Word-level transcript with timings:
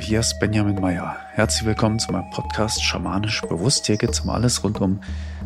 hier 0.00 0.20
ist 0.20 0.38
Benjamin 0.40 0.80
Meyer. 0.80 1.16
Herzlich 1.32 1.66
willkommen 1.66 1.98
zu 1.98 2.10
meinem 2.10 2.30
Podcast 2.30 2.82
Schamanisch 2.82 3.42
Bewusst. 3.42 3.86
Hier 3.86 3.98
geht 3.98 4.10
es 4.10 4.20
um 4.20 4.30
alles 4.30 4.64
rund 4.64 4.80
um 4.80 5.00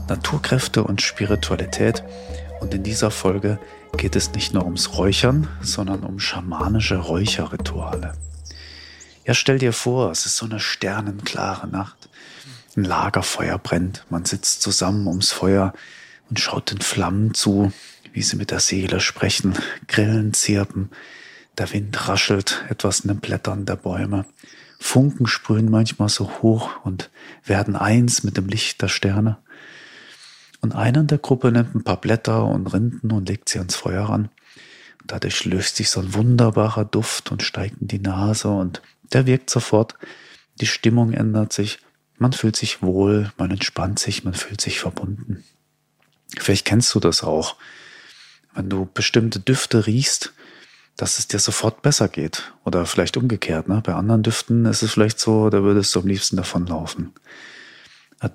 Naturkräfte 0.09 0.85
und 0.85 1.03
Spiritualität. 1.03 2.05
Und 2.61 2.73
in 2.73 2.85
dieser 2.85 3.11
Folge 3.11 3.59
geht 3.97 4.15
es 4.15 4.33
nicht 4.33 4.55
nur 4.55 4.65
ums 4.65 4.97
Räuchern, 4.97 5.49
sondern 5.61 6.05
um 6.05 6.21
schamanische 6.21 6.99
Räucherrituale. 6.99 8.15
Ja, 9.27 9.35
stell 9.35 9.59
dir 9.59 9.73
vor, 9.73 10.13
es 10.13 10.25
ist 10.25 10.37
so 10.37 10.47
eine 10.47 10.61
sternenklare 10.61 11.67
Nacht. 11.67 12.09
Ein 12.77 12.85
Lagerfeuer 12.85 13.59
brennt. 13.59 14.07
Man 14.09 14.25
sitzt 14.25 14.63
zusammen 14.63 15.09
ums 15.09 15.33
Feuer 15.33 15.73
und 16.31 16.39
schaut 16.39 16.71
den 16.71 16.81
Flammen 16.81 17.35
zu, 17.35 17.73
wie 18.13 18.23
sie 18.23 18.37
mit 18.37 18.53
der 18.53 18.61
Seele 18.61 19.01
sprechen, 19.01 19.55
Grillen 19.89 20.33
zirpen 20.33 20.91
der 21.59 21.73
Wind 21.73 22.09
raschelt 22.09 22.65
etwas 22.69 23.01
in 23.01 23.09
den 23.09 23.21
Blättern 23.21 23.67
der 23.67 23.77
Bäume. 23.77 24.27
Funken 24.79 25.27
sprühen 25.27 25.71
manchmal 25.71 26.09
so 26.09 26.31
hoch 26.43 26.85
und 26.85 27.11
werden 27.45 27.77
eins 27.77 28.23
mit 28.23 28.37
dem 28.37 28.49
Licht 28.49 28.83
der 28.83 28.89
Sterne. 28.89 29.39
Und 30.61 30.75
einer 30.75 31.01
in 31.01 31.07
der 31.07 31.19
Gruppe 31.19 31.53
nimmt 31.53 31.75
ein 31.75 31.85
paar 31.85 32.01
Blätter 32.01 32.45
und 32.45 32.67
Rinden 32.67 33.13
und 33.13 33.29
legt 33.29 33.49
sie 33.49 33.59
ans 33.59 33.77
Feuer 33.77 34.05
ran. 34.09 34.31
Dadurch 35.07 35.45
löst 35.45 35.77
sich 35.77 35.91
so 35.91 36.01
ein 36.01 36.15
wunderbarer 36.15 36.85
Duft 36.85 37.31
und 37.31 37.43
steigt 37.43 37.81
in 37.81 37.89
die 37.89 37.99
Nase 37.99 38.49
und 38.49 38.81
der 39.13 39.27
wirkt 39.27 39.51
sofort. 39.51 39.95
Die 40.61 40.67
Stimmung 40.67 41.13
ändert 41.13 41.53
sich. 41.53 41.79
Man 42.17 42.33
fühlt 42.33 42.57
sich 42.57 42.81
wohl, 42.81 43.31
man 43.37 43.51
entspannt 43.51 43.99
sich, 43.99 44.25
man 44.25 44.35
fühlt 44.35 44.61
sich 44.61 44.81
verbunden. 44.81 45.45
Vielleicht 46.39 46.65
kennst 46.65 46.95
du 46.95 47.01
das 47.01 47.23
auch. 47.23 47.57
Wenn 48.55 48.71
du 48.71 48.89
bestimmte 48.93 49.41
Düfte 49.41 49.87
riechst, 49.87 50.33
dass 50.97 51.19
es 51.19 51.27
dir 51.27 51.39
sofort 51.39 51.83
besser 51.83 52.09
geht. 52.09 52.53
Oder 52.65 52.87
vielleicht 52.87 53.17
umgekehrt. 53.17 53.69
Ne? 53.69 53.83
Bei 53.85 53.95
anderen 53.95 54.23
Düften 54.23 54.65
ist 54.67 54.83
es 54.83 54.93
vielleicht 54.93 55.19
so, 55.19 55.51
da 55.51 55.63
würdest 55.63 55.95
du 55.95 56.01
am 56.01 56.07
liebsten 56.07 56.37
davonlaufen. 56.37 57.13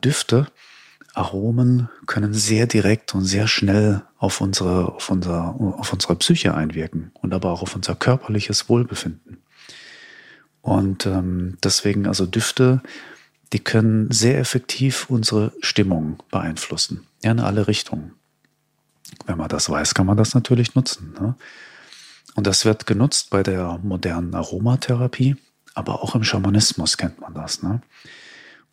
Düfte, 0.03 0.47
Aromen 1.13 1.89
können 2.05 2.33
sehr 2.33 2.67
direkt 2.67 3.15
und 3.15 3.25
sehr 3.25 3.47
schnell 3.47 4.03
auf 4.17 4.41
unsere, 4.41 4.93
auf 4.93 5.09
unser, 5.09 5.55
auf 5.55 5.91
unsere 5.91 6.15
Psyche 6.15 6.53
einwirken 6.53 7.11
und 7.13 7.33
aber 7.33 7.51
auch 7.51 7.61
auf 7.61 7.75
unser 7.75 7.95
körperliches 7.95 8.69
Wohlbefinden. 8.69 9.37
Und 10.61 11.05
ähm, 11.05 11.57
deswegen 11.63 12.05
also 12.05 12.25
Düfte, 12.25 12.81
die 13.53 13.59
können 13.59 14.11
sehr 14.11 14.37
effektiv 14.37 15.09
unsere 15.09 15.51
Stimmung 15.61 16.21
beeinflussen. 16.29 17.07
Ja, 17.23 17.31
in 17.31 17.39
alle 17.39 17.67
Richtungen. 17.67 18.13
Wenn 19.25 19.37
man 19.37 19.49
das 19.49 19.69
weiß, 19.69 19.95
kann 19.95 20.05
man 20.05 20.17
das 20.17 20.35
natürlich 20.35 20.75
nutzen. 20.75 21.15
Ne? 21.19 21.35
Und 22.35 22.47
das 22.47 22.65
wird 22.65 22.85
genutzt 22.85 23.29
bei 23.29 23.43
der 23.43 23.79
modernen 23.83 24.33
Aromatherapie, 24.33 25.35
aber 25.73 26.03
auch 26.03 26.15
im 26.15 26.23
Schamanismus 26.23 26.97
kennt 26.97 27.19
man 27.19 27.33
das. 27.33 27.63
Ne? 27.63 27.81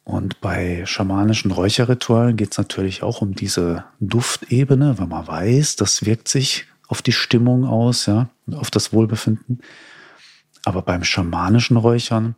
Und 0.04 0.40
bei 0.40 0.84
schamanischen 0.86 1.50
Räucherritualen 1.50 2.36
geht 2.36 2.52
es 2.52 2.58
natürlich 2.58 3.02
auch 3.02 3.22
um 3.22 3.34
diese 3.34 3.84
Duftebene, 3.98 4.98
weil 4.98 5.08
man 5.08 5.26
weiß, 5.26 5.76
das 5.76 6.04
wirkt 6.04 6.28
sich 6.28 6.66
auf 6.86 7.02
die 7.02 7.12
Stimmung 7.12 7.64
aus, 7.64 8.06
ja, 8.06 8.28
auf 8.52 8.70
das 8.70 8.92
Wohlbefinden. 8.92 9.60
Aber 10.64 10.82
beim 10.82 11.02
schamanischen 11.02 11.76
Räuchern, 11.76 12.36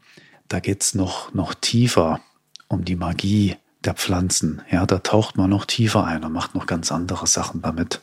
da 0.49 0.61
geht 0.61 0.83
es 0.83 0.95
noch, 0.95 1.35
noch 1.35 1.53
tiefer 1.55 2.21
um 2.69 2.85
die 2.85 2.97
Magie 2.97 3.57
der 3.85 3.95
Pflanzen. 3.95 4.63
Ja, 4.71 4.87
da 4.87 4.99
taucht 4.99 5.37
man 5.37 5.51
noch 5.51 5.67
tiefer 5.67 6.05
ein 6.05 6.25
und 6.25 6.33
macht 6.33 6.55
noch 6.55 6.67
ganz 6.67 6.91
andere 6.91 7.27
Sachen 7.27 7.63
damit. 7.63 8.01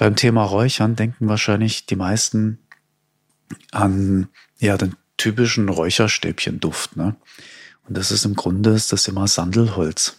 Beim 0.00 0.16
Thema 0.16 0.44
Räuchern 0.44 0.96
denken 0.96 1.28
wahrscheinlich 1.28 1.84
die 1.84 1.94
meisten 1.94 2.58
an 3.70 4.28
ja 4.58 4.78
den 4.78 4.96
typischen 5.18 5.68
Räucherstäbchenduft. 5.68 6.96
Ne? 6.96 7.16
Und 7.86 7.98
das 7.98 8.10
ist 8.10 8.24
im 8.24 8.34
Grunde 8.34 8.70
ist 8.70 8.94
das 8.94 9.06
immer 9.08 9.28
Sandelholz. 9.28 10.16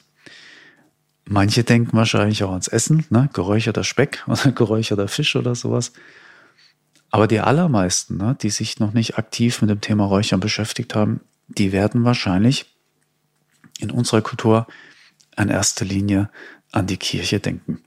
Manche 1.25 1.63
denken 1.63 1.97
wahrscheinlich 1.97 2.44
auch 2.44 2.51
ans 2.51 2.67
Essen, 2.67 3.07
ne? 3.09 3.31
geräucherter 3.33 3.83
Speck 3.83 4.23
oder 4.28 4.51
geräucherter 4.51 5.07
Fisch 5.07 5.35
oder 5.35 5.55
sowas. 5.55 5.94
Aber 7.09 7.25
die 7.25 7.39
allermeisten, 7.39 8.17
ne, 8.17 8.38
die 8.39 8.51
sich 8.51 8.79
noch 8.79 8.94
nicht 8.94 9.17
aktiv 9.17 9.61
mit 9.61 9.72
dem 9.72 9.81
Thema 9.81 10.05
Räuchern 10.05 10.39
beschäftigt 10.41 10.94
haben, 10.94 11.22
die 11.47 11.72
werden 11.72 12.03
wahrscheinlich 12.03 12.67
in 13.79 13.89
unserer 13.89 14.22
Kultur 14.22 14.67
in 15.38 15.50
erster 15.50 15.85
Linie 15.85 16.29
an 16.72 16.85
die 16.85 16.97
Kirche 16.97 17.39
denken 17.39 17.81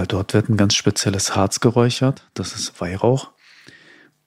weil 0.00 0.06
dort 0.06 0.32
wird 0.32 0.48
ein 0.48 0.56
ganz 0.56 0.76
spezielles 0.76 1.36
Harz 1.36 1.60
geräuchert, 1.60 2.26
das 2.32 2.54
ist 2.54 2.80
Weihrauch. 2.80 3.32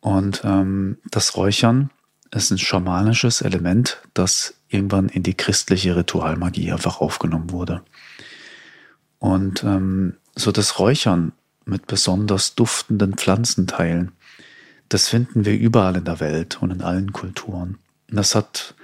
Und 0.01 0.43
ähm, 0.45 0.99
das 1.09 1.35
Räuchern 1.35 1.89
ist 2.29 2.51
ein 2.51 2.59
schamanisches 2.59 3.41
Element, 3.41 3.97
das 4.13 4.53
irgendwann 4.67 5.09
in 5.09 5.23
die 5.23 5.33
christliche 5.33 5.95
Ritualmagie 5.95 6.71
einfach 6.71 7.01
aufgenommen 7.01 7.49
wurde. 7.49 7.81
Und 9.17 9.63
ähm, 9.63 10.17
so 10.35 10.51
das 10.51 10.77
Räuchern 10.77 11.31
mit 11.65 11.87
besonders 11.87 12.53
duftenden 12.53 13.15
Pflanzenteilen, 13.15 14.11
das 14.89 15.09
finden 15.09 15.43
wir 15.43 15.57
überall 15.57 15.95
in 15.95 16.05
der 16.05 16.19
Welt 16.19 16.61
und 16.61 16.69
in 16.69 16.83
allen 16.83 17.13
Kulturen. 17.13 17.79
Und 18.11 18.17
das 18.17 18.35
hat 18.35 18.75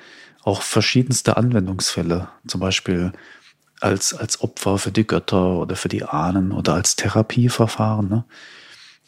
auch 0.41 0.63
verschiedenste 0.63 1.37
Anwendungsfälle. 1.37 2.29
Zum 2.47 2.59
Beispiel 2.59 3.11
als, 3.79 4.13
als 4.13 4.41
Opfer 4.41 4.77
für 4.77 4.91
die 4.91 5.07
Götter 5.07 5.57
oder 5.57 5.75
für 5.75 5.89
die 5.89 6.03
Ahnen 6.03 6.51
oder 6.51 6.73
als 6.73 6.95
Therapieverfahren. 6.95 8.09
Ne? 8.09 8.25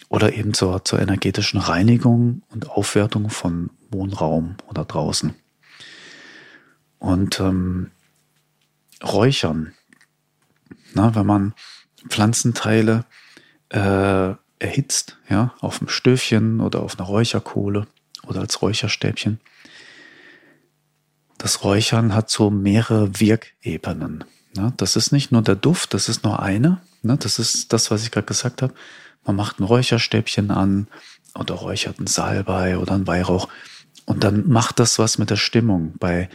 Oder 0.10 0.34
eben 0.34 0.54
zur, 0.54 0.84
zur 0.84 1.00
energetischen 1.00 1.60
Reinigung 1.60 2.44
und 2.50 2.70
Aufwertung 2.70 3.30
von 3.30 3.70
Wohnraum 3.90 4.56
oder 4.68 4.86
draußen. 4.86 5.34
Und 7.00 7.40
ähm, 7.40 7.92
Räuchern, 9.04 9.74
na, 10.94 11.16
wenn 11.16 11.26
man 11.26 11.54
Pflanzenteile 12.08 13.06
äh, 13.70 14.36
erhitzt, 14.60 15.18
ja, 15.30 15.54
auf 15.60 15.80
dem 15.80 15.88
Stöfchen 15.88 16.60
oder 16.62 16.82
auf 16.82 17.00
einer 17.00 17.08
Räucherkohle 17.08 17.88
oder 18.28 18.42
als 18.42 18.62
Räucherstäbchen. 18.62 19.40
Das 21.38 21.64
Räuchern 21.64 22.14
hat 22.14 22.30
so 22.30 22.52
mehrere 22.52 23.20
Wirkebenen. 23.20 24.24
Ne? 24.56 24.74
Das 24.78 24.96
ist 24.96 25.12
nicht 25.12 25.32
nur 25.32 25.42
der 25.42 25.56
Duft, 25.56 25.94
das 25.94 26.10
ist 26.10 26.24
nur 26.24 26.42
eine. 26.42 26.82
Ne? 27.04 27.18
Das 27.18 27.40
ist 27.40 27.74
das, 27.74 27.92
was 27.92 28.04
ich 28.04 28.12
gerade 28.12 28.28
gesagt 28.28 28.62
habe. 28.62 28.74
Man 29.26 29.36
macht 29.36 29.60
ein 29.60 29.64
Räucherstäbchen 29.64 30.52
an 30.52 30.88
oder 31.36 31.56
räuchert 31.56 32.00
ein 32.00 32.08
Salbei 32.08 32.78
oder 32.78 32.94
ein 32.94 33.08
Weihrauch. 33.08 33.48
Und 34.06 34.24
dann 34.24 34.50
macht 34.50 34.80
das 34.80 35.00
was 35.00 35.18
mit 35.18 35.30
der 35.30 35.38
Stimmung. 35.38 35.94
Bei, 36.00 36.30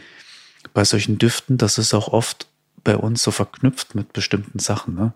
bei 0.73 0.83
solchen 0.83 1.17
Düften, 1.17 1.57
das 1.57 1.77
ist 1.77 1.93
auch 1.93 2.07
oft 2.07 2.47
bei 2.83 2.95
uns 2.95 3.21
so 3.21 3.31
verknüpft 3.31 3.95
mit 3.95 4.13
bestimmten 4.13 4.59
Sachen. 4.59 4.95
Ne? 4.95 5.13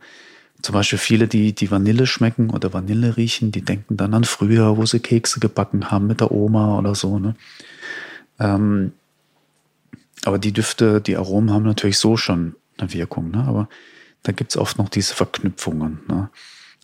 Zum 0.62 0.74
Beispiel 0.74 1.00
viele, 1.00 1.28
die, 1.28 1.54
die 1.54 1.72
Vanille 1.72 2.06
schmecken 2.06 2.50
oder 2.50 2.74
Vanille 2.74 3.18
riechen, 3.18 3.52
die 3.52 3.62
denken 3.62 3.98
dann 3.98 4.14
an 4.14 4.26
früher, 4.26 4.78
wo 4.78 4.86
sie 4.86 5.00
Kekse 5.00 5.40
gebacken 5.40 5.90
haben 5.90 6.08
mit 6.08 6.20
der 6.20 6.32
Oma 6.32 6.78
oder 6.78 6.94
so. 6.94 7.18
Ne? 7.18 7.36
Ähm, 8.40 8.92
aber 10.26 10.38
die 10.38 10.52
Düfte, 10.52 11.02
die 11.02 11.18
Aromen 11.18 11.52
haben 11.52 11.64
natürlich 11.64 11.98
so 11.98 12.18
schon 12.18 12.56
eine 12.78 12.94
Wirkung. 12.94 13.32
Ne? 13.32 13.44
Aber 13.44 13.70
da 14.24 14.32
gibt 14.32 14.52
es 14.52 14.58
oft 14.58 14.78
noch 14.78 14.90
diese 14.90 15.14
Verknüpfungen. 15.14 16.00
Ne? 16.08 16.30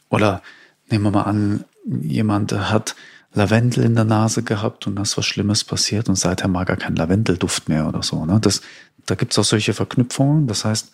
Oder 0.09 0.41
nehmen 0.89 1.05
wir 1.05 1.11
mal 1.11 1.23
an, 1.23 1.65
jemand 1.85 2.51
hat 2.53 2.95
Lavendel 3.33 3.83
in 3.83 3.95
der 3.95 4.05
Nase 4.05 4.43
gehabt 4.43 4.87
und 4.87 4.95
da 4.95 5.03
ist 5.03 5.17
was 5.17 5.25
Schlimmes 5.25 5.63
passiert 5.63 6.09
und 6.09 6.15
seither 6.15 6.47
mag 6.47 6.69
er 6.69 6.77
keinen 6.77 6.95
Lavendelduft 6.95 7.69
mehr 7.69 7.87
oder 7.87 8.03
so. 8.03 8.25
Ne? 8.25 8.39
Das, 8.41 8.61
da 9.05 9.15
gibt 9.15 9.33
es 9.33 9.39
auch 9.39 9.43
solche 9.43 9.73
Verknüpfungen. 9.73 10.47
Das 10.47 10.65
heißt, 10.65 10.91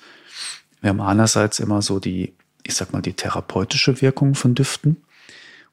wir 0.82 0.90
haben 0.90 1.02
einerseits 1.02 1.60
immer 1.60 1.82
so 1.82 2.00
die, 2.00 2.34
ich 2.64 2.76
sag 2.76 2.92
mal, 2.92 3.02
die 3.02 3.14
therapeutische 3.14 4.02
Wirkung 4.02 4.36
von 4.36 4.56
Düften 4.56 4.98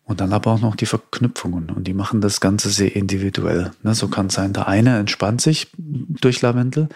und 0.05 0.21
dann 0.21 0.33
aber 0.33 0.53
auch 0.53 0.61
noch 0.61 0.77
die 0.77 0.87
Verknüpfungen 0.87 1.71
und 1.71 1.85
die 1.85 1.95
machen 1.95 2.21
das 2.21 2.41
Ganze 2.41 2.71
sehr 2.71 2.95
individuell. 2.95 3.73
Ne? 3.83 3.95
So 3.95 4.09
kann 4.09 4.27
es 4.27 4.35
sein, 4.35 4.53
der 4.53 4.69
eine 4.69 4.99
entspannt 4.99 5.41
sich 5.41 5.69
durch 5.77 6.43
Lavendel, 6.43 6.89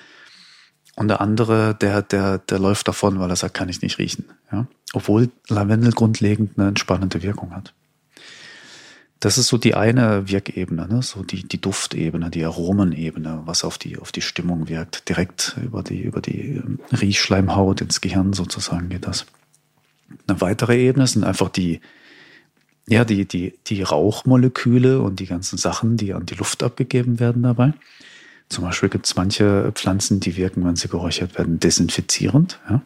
und 0.96 1.08
der 1.08 1.20
andere, 1.20 1.74
der, 1.74 2.02
der, 2.02 2.38
der 2.38 2.58
läuft 2.58 2.88
davon, 2.88 3.18
weil 3.18 3.30
er 3.30 3.36
sagt, 3.36 3.54
kann 3.54 3.68
ich 3.68 3.82
nicht 3.82 3.98
riechen. 3.98 4.26
Ja? 4.52 4.66
Obwohl 4.92 5.30
Lavendel 5.48 5.92
grundlegend 5.92 6.58
eine 6.58 6.68
entspannende 6.68 7.22
Wirkung 7.22 7.54
hat. 7.54 7.74
Das 9.18 9.38
ist 9.38 9.48
so 9.48 9.56
die 9.56 9.74
eine 9.74 10.28
Wirkebene, 10.28 10.86
ne? 10.86 11.02
so 11.02 11.22
die, 11.22 11.48
die 11.48 11.60
Duftebene, 11.60 12.30
die 12.30 12.44
Aromenebene, 12.44 13.42
was 13.46 13.64
auf 13.64 13.78
die, 13.78 13.98
auf 13.98 14.12
die 14.12 14.20
Stimmung 14.20 14.68
wirkt. 14.68 15.08
Direkt 15.08 15.56
über 15.64 15.82
die, 15.82 16.02
über 16.02 16.20
die 16.20 16.56
ähm, 16.56 16.78
Riechschleimhaut 16.92 17.80
ins 17.80 18.00
Gehirn 18.00 18.34
sozusagen 18.34 18.90
geht 18.90 19.06
das. 19.06 19.26
Eine 20.28 20.40
weitere 20.40 20.78
Ebene 20.78 21.06
sind 21.06 21.24
einfach 21.24 21.48
die, 21.48 21.80
ja, 22.86 23.04
die, 23.04 23.26
die, 23.26 23.54
die 23.66 23.82
Rauchmoleküle 23.82 25.00
und 25.00 25.20
die 25.20 25.26
ganzen 25.26 25.56
Sachen, 25.56 25.96
die 25.96 26.12
an 26.12 26.26
die 26.26 26.34
Luft 26.34 26.62
abgegeben 26.62 27.18
werden 27.18 27.42
dabei. 27.42 27.72
Zum 28.48 28.64
Beispiel 28.64 28.88
gibt 28.88 29.06
es 29.06 29.16
manche 29.16 29.72
Pflanzen, 29.72 30.20
die 30.20 30.36
wirken, 30.36 30.64
wenn 30.64 30.76
sie 30.76 30.88
geräuchert 30.88 31.36
werden, 31.38 31.58
desinfizierend. 31.58 32.60
Ja? 32.68 32.82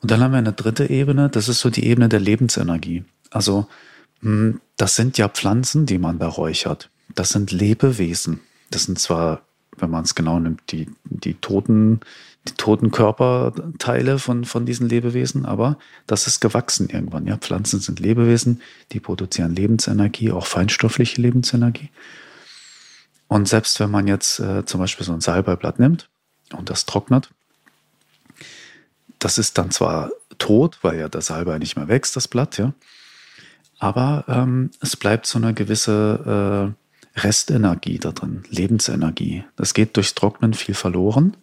Und 0.00 0.10
dann 0.10 0.20
haben 0.20 0.32
wir 0.32 0.38
eine 0.38 0.52
dritte 0.52 0.88
Ebene, 0.88 1.28
das 1.28 1.48
ist 1.48 1.60
so 1.60 1.70
die 1.70 1.86
Ebene 1.86 2.08
der 2.08 2.20
Lebensenergie. 2.20 3.04
Also 3.30 3.66
hm, 4.20 4.60
das 4.76 4.96
sind 4.96 5.18
ja 5.18 5.28
Pflanzen, 5.28 5.86
die 5.86 5.98
man 5.98 6.18
da 6.18 6.28
räuchert. 6.28 6.90
das 7.14 7.30
sind 7.30 7.52
Lebewesen. 7.52 8.40
Das 8.70 8.84
sind 8.84 8.98
zwar, 8.98 9.42
wenn 9.78 9.90
man 9.90 10.04
es 10.04 10.14
genau 10.14 10.38
nimmt, 10.38 10.60
die, 10.72 10.88
die 11.04 11.34
toten, 11.34 12.00
die 12.48 12.54
toten 12.54 12.90
Körperteile 12.90 14.18
von, 14.18 14.44
von 14.44 14.66
diesen 14.66 14.88
Lebewesen, 14.88 15.46
aber 15.46 15.78
das 16.06 16.26
ist 16.26 16.40
gewachsen 16.40 16.88
irgendwann. 16.88 17.26
Ja, 17.26 17.36
Pflanzen 17.36 17.80
sind 17.80 18.00
Lebewesen, 18.00 18.60
die 18.92 19.00
produzieren 19.00 19.54
Lebensenergie, 19.54 20.32
auch 20.32 20.46
feinstoffliche 20.46 21.20
Lebensenergie. 21.20 21.90
Und 23.28 23.48
selbst 23.48 23.80
wenn 23.80 23.90
man 23.90 24.06
jetzt 24.06 24.38
äh, 24.38 24.64
zum 24.64 24.80
Beispiel 24.80 25.04
so 25.04 25.12
ein 25.12 25.20
Salbeiblatt 25.20 25.78
nimmt 25.78 26.08
und 26.52 26.70
das 26.70 26.86
trocknet, 26.86 27.30
das 29.18 29.38
ist 29.38 29.58
dann 29.58 29.70
zwar 29.70 30.10
tot, 30.38 30.78
weil 30.82 30.98
ja 30.98 31.08
der 31.08 31.22
Salbei 31.22 31.58
nicht 31.58 31.76
mehr 31.76 31.88
wächst, 31.88 32.14
das 32.16 32.28
Blatt, 32.28 32.58
ja, 32.58 32.74
aber 33.78 34.24
ähm, 34.28 34.70
es 34.80 34.96
bleibt 34.96 35.26
so 35.26 35.38
eine 35.38 35.54
gewisse 35.54 36.74
äh, 37.16 37.20
Restenergie 37.20 37.98
da 37.98 38.12
drin, 38.12 38.44
Lebensenergie. 38.50 39.44
Das 39.56 39.74
geht 39.74 39.96
durchs 39.96 40.14
Trocknen 40.14 40.54
viel 40.54 40.74
verloren, 40.74 41.36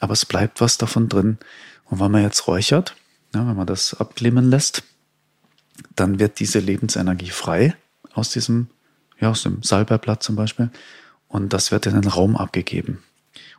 aber 0.00 0.12
es 0.12 0.26
bleibt 0.26 0.60
was 0.60 0.78
davon 0.78 1.08
drin. 1.08 1.38
Und 1.84 2.00
wenn 2.00 2.10
man 2.10 2.22
jetzt 2.22 2.46
räuchert, 2.46 2.96
ja, 3.34 3.46
wenn 3.46 3.56
man 3.56 3.66
das 3.66 3.94
abklimmen 3.94 4.48
lässt, 4.48 4.84
dann 5.96 6.18
wird 6.18 6.38
diese 6.38 6.60
Lebensenergie 6.60 7.30
frei 7.30 7.74
aus 8.12 8.30
diesem, 8.30 8.68
ja, 9.24 9.30
aus 9.30 9.42
dem 9.42 9.62
Salbeiblatt 9.62 10.22
zum 10.22 10.36
Beispiel. 10.36 10.70
Und 11.28 11.52
das 11.52 11.72
wird 11.72 11.86
in 11.86 12.00
den 12.00 12.08
Raum 12.08 12.36
abgegeben. 12.36 13.02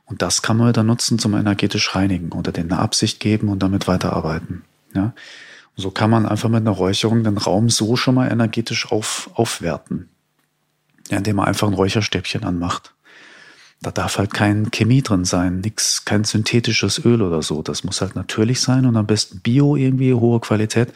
Und 0.06 0.22
das 0.22 0.42
kann 0.42 0.58
man 0.58 0.72
dann 0.72 0.86
nutzen 0.86 1.20
zum 1.20 1.34
energetisch 1.34 1.96
reinigen 1.96 2.32
oder 2.32 2.52
den 2.52 2.72
eine 2.72 2.80
Absicht 2.80 3.20
geben 3.20 3.50
und 3.50 3.60
damit 3.60 3.88
weiterarbeiten. 3.88 4.64
Ja. 4.94 5.14
Und 5.76 5.82
so 5.82 5.92
kann 5.92 6.10
man 6.10 6.26
einfach 6.26 6.50
mit 6.50 6.62
einer 6.62 6.72
Räucherung 6.72 7.24
den 7.24 7.38
Raum 7.38 7.70
so 7.70 7.96
schon 7.96 8.16
mal 8.16 8.32
energetisch 8.32 8.92
auf, 8.92 9.30
aufwerten. 9.34 10.10
Ja, 11.10 11.18
indem 11.18 11.38
man 11.38 11.48
einfach 11.48 11.68
ein 11.68 11.74
Räucherstäbchen 11.74 12.44
anmacht. 12.44 12.94
Da 13.82 13.92
darf 13.92 14.18
halt 14.18 14.34
kein 14.34 14.72
Chemie 14.72 15.02
drin 15.02 15.26
sein, 15.26 15.60
nix, 15.60 16.06
kein 16.06 16.24
synthetisches 16.24 17.04
Öl 17.04 17.22
oder 17.22 17.42
so. 17.42 17.62
Das 17.62 17.84
muss 17.84 18.02
halt 18.02 18.16
natürlich 18.16 18.62
sein 18.62 18.86
und 18.86 18.96
am 18.96 19.06
besten 19.06 19.42
Bio 19.42 19.76
irgendwie, 19.76 20.14
hohe 20.14 20.40
Qualität. 20.40 20.94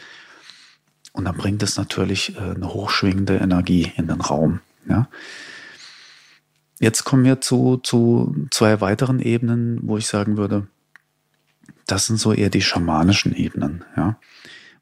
Und 1.20 1.26
dann 1.26 1.36
bringt 1.36 1.62
es 1.62 1.76
natürlich 1.76 2.34
äh, 2.36 2.40
eine 2.40 2.72
hochschwingende 2.72 3.36
Energie 3.36 3.92
in 3.98 4.08
den 4.08 4.22
Raum. 4.22 4.60
Ja. 4.88 5.06
Jetzt 6.78 7.04
kommen 7.04 7.24
wir 7.24 7.42
zu, 7.42 7.76
zu 7.76 8.46
zwei 8.50 8.80
weiteren 8.80 9.20
Ebenen, 9.20 9.80
wo 9.82 9.98
ich 9.98 10.06
sagen 10.06 10.38
würde, 10.38 10.66
das 11.86 12.06
sind 12.06 12.16
so 12.16 12.32
eher 12.32 12.48
die 12.48 12.62
schamanischen 12.62 13.34
Ebenen, 13.36 13.84
ja. 13.98 14.18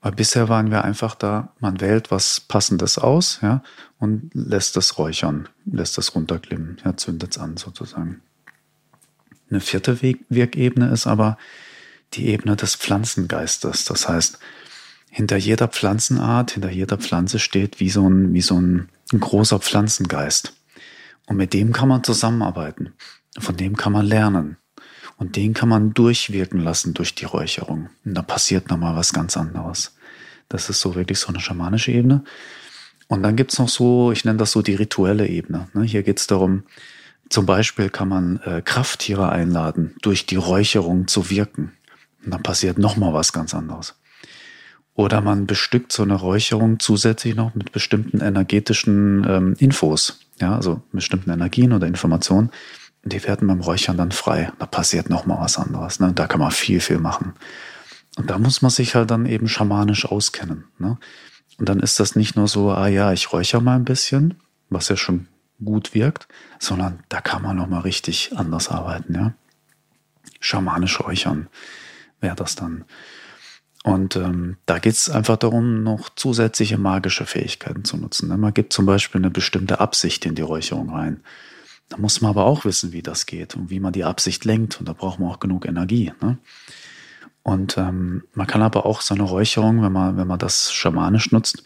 Weil 0.00 0.12
bisher 0.12 0.48
waren 0.48 0.70
wir 0.70 0.84
einfach 0.84 1.16
da, 1.16 1.52
man 1.58 1.80
wählt 1.80 2.12
was 2.12 2.38
Passendes 2.38 2.98
aus, 2.98 3.40
ja, 3.42 3.64
und 3.98 4.30
lässt 4.32 4.76
das 4.76 4.96
räuchern, 4.96 5.48
lässt 5.64 5.98
das 5.98 6.14
runterklimmen, 6.14 6.76
ja, 6.84 6.96
zündet 6.96 7.32
es 7.32 7.38
an 7.38 7.56
sozusagen. 7.56 8.20
Eine 9.50 9.58
vierte 9.58 10.00
Wirkebene 10.00 10.88
ist 10.92 11.08
aber 11.08 11.36
die 12.12 12.28
Ebene 12.28 12.54
des 12.54 12.76
Pflanzengeistes. 12.76 13.86
Das 13.86 14.08
heißt, 14.08 14.38
hinter 15.10 15.36
jeder 15.36 15.68
Pflanzenart, 15.68 16.52
hinter 16.52 16.70
jeder 16.70 16.98
Pflanze 16.98 17.38
steht 17.38 17.80
wie 17.80 17.90
so 17.90 18.08
ein, 18.08 18.32
wie 18.34 18.42
so 18.42 18.60
ein, 18.60 18.88
großer 19.10 19.58
Pflanzengeist. 19.58 20.52
Und 21.26 21.36
mit 21.36 21.54
dem 21.54 21.72
kann 21.72 21.88
man 21.88 22.04
zusammenarbeiten. 22.04 22.92
Von 23.38 23.56
dem 23.56 23.76
kann 23.76 23.92
man 23.92 24.04
lernen. 24.04 24.58
Und 25.16 25.36
den 25.36 25.54
kann 25.54 25.68
man 25.68 25.94
durchwirken 25.94 26.60
lassen 26.60 26.94
durch 26.94 27.14
die 27.14 27.24
Räucherung. 27.24 27.88
Und 28.04 28.14
da 28.14 28.22
passiert 28.22 28.68
nochmal 28.68 28.96
was 28.96 29.12
ganz 29.12 29.36
anderes. 29.36 29.96
Das 30.48 30.70
ist 30.70 30.80
so 30.80 30.94
wirklich 30.94 31.18
so 31.18 31.28
eine 31.28 31.40
schamanische 31.40 31.90
Ebene. 31.90 32.22
Und 33.08 33.22
dann 33.22 33.36
gibt's 33.36 33.58
noch 33.58 33.68
so, 33.68 34.12
ich 34.12 34.24
nenne 34.24 34.38
das 34.38 34.52
so 34.52 34.62
die 34.62 34.74
rituelle 34.74 35.26
Ebene. 35.26 35.68
Ne? 35.72 35.84
Hier 35.84 36.02
geht's 36.02 36.26
darum, 36.26 36.64
zum 37.30 37.46
Beispiel 37.46 37.90
kann 37.90 38.08
man 38.08 38.40
äh, 38.44 38.62
Krafttiere 38.62 39.30
einladen, 39.30 39.96
durch 40.02 40.26
die 40.26 40.36
Räucherung 40.36 41.08
zu 41.08 41.30
wirken. 41.30 41.72
Und 42.24 42.32
dann 42.32 42.42
passiert 42.42 42.78
nochmal 42.78 43.12
was 43.12 43.32
ganz 43.32 43.54
anderes. 43.54 43.97
Oder 44.98 45.20
man 45.20 45.46
bestückt 45.46 45.92
so 45.92 46.02
eine 46.02 46.16
Räucherung 46.16 46.80
zusätzlich 46.80 47.36
noch 47.36 47.54
mit 47.54 47.70
bestimmten 47.70 48.20
energetischen 48.20 49.24
ähm, 49.28 49.54
Infos, 49.60 50.18
ja, 50.40 50.56
also 50.56 50.82
bestimmten 50.90 51.30
Energien 51.30 51.72
oder 51.72 51.86
Informationen. 51.86 52.50
Die 53.04 53.22
werden 53.22 53.46
beim 53.46 53.60
Räuchern 53.60 53.96
dann 53.96 54.10
frei. 54.10 54.50
Da 54.58 54.66
passiert 54.66 55.08
noch 55.08 55.24
mal 55.24 55.38
was 55.38 55.56
anderes. 55.56 56.00
Ne? 56.00 56.12
Da 56.14 56.26
kann 56.26 56.40
man 56.40 56.50
viel, 56.50 56.80
viel 56.80 56.98
machen. 56.98 57.34
Und 58.16 58.28
da 58.28 58.40
muss 58.40 58.60
man 58.60 58.72
sich 58.72 58.96
halt 58.96 59.12
dann 59.12 59.24
eben 59.26 59.46
schamanisch 59.46 60.04
auskennen. 60.04 60.64
Ne? 60.80 60.98
Und 61.58 61.68
dann 61.68 61.78
ist 61.78 62.00
das 62.00 62.16
nicht 62.16 62.34
nur 62.34 62.48
so, 62.48 62.72
ah 62.72 62.88
ja, 62.88 63.12
ich 63.12 63.32
räuchere 63.32 63.62
mal 63.62 63.76
ein 63.76 63.84
bisschen, 63.84 64.34
was 64.68 64.88
ja 64.88 64.96
schon 64.96 65.28
gut 65.64 65.94
wirkt, 65.94 66.26
sondern 66.58 67.04
da 67.08 67.20
kann 67.20 67.42
man 67.42 67.56
noch 67.56 67.68
mal 67.68 67.82
richtig 67.82 68.32
anders 68.34 68.68
arbeiten. 68.68 69.14
Ja? 69.14 69.32
Schamanisch 70.40 70.98
räuchern 70.98 71.46
wäre 72.20 72.34
das 72.34 72.56
dann. 72.56 72.84
Und 73.84 74.16
ähm, 74.16 74.56
da 74.66 74.78
geht 74.78 74.94
es 74.94 75.08
einfach 75.08 75.36
darum, 75.36 75.82
noch 75.82 76.08
zusätzliche 76.10 76.78
magische 76.78 77.26
Fähigkeiten 77.26 77.84
zu 77.84 77.96
nutzen. 77.96 78.28
Ne? 78.28 78.36
Man 78.36 78.52
gibt 78.52 78.72
zum 78.72 78.86
Beispiel 78.86 79.20
eine 79.20 79.30
bestimmte 79.30 79.80
Absicht 79.80 80.26
in 80.26 80.34
die 80.34 80.42
Räucherung 80.42 80.90
rein. 80.90 81.20
Da 81.88 81.96
muss 81.96 82.20
man 82.20 82.30
aber 82.30 82.44
auch 82.44 82.64
wissen, 82.64 82.92
wie 82.92 83.02
das 83.02 83.24
geht 83.26 83.54
und 83.54 83.70
wie 83.70 83.80
man 83.80 83.92
die 83.92 84.04
Absicht 84.04 84.44
lenkt. 84.44 84.80
Und 84.80 84.88
da 84.88 84.92
braucht 84.92 85.20
man 85.20 85.30
auch 85.30 85.40
genug 85.40 85.64
Energie. 85.64 86.12
Ne? 86.20 86.38
Und 87.42 87.78
ähm, 87.78 88.24
man 88.34 88.46
kann 88.46 88.62
aber 88.62 88.84
auch 88.84 89.00
so 89.00 89.14
eine 89.14 89.22
Räucherung, 89.22 89.82
wenn 89.82 89.92
man, 89.92 90.16
wenn 90.16 90.26
man 90.26 90.38
das 90.38 90.72
schamanisch 90.72 91.32
nutzt, 91.32 91.62